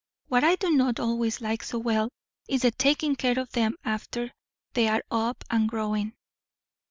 [0.29, 2.09] What I do not always like so well,
[2.49, 4.31] is the taking care of them after
[4.73, 6.13] they are up and growing."